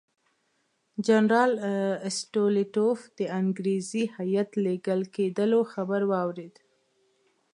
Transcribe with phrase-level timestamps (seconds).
[1.07, 1.51] جنرال
[2.19, 6.55] سټولیتوف د انګریزي هیات لېږل کېدلو خبر واورېد.